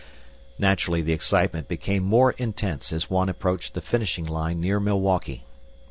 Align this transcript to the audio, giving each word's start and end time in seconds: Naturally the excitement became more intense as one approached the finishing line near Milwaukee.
Naturally 0.57 1.03
the 1.03 1.13
excitement 1.13 1.67
became 1.67 2.01
more 2.01 2.31
intense 2.31 2.91
as 2.91 3.07
one 3.07 3.29
approached 3.29 3.75
the 3.75 3.81
finishing 3.81 4.25
line 4.25 4.59
near 4.59 4.79
Milwaukee. 4.79 5.43